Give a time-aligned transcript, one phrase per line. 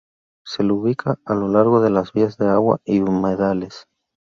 [0.43, 3.85] Se lo ubica a lo largo de vías de agua y humedales.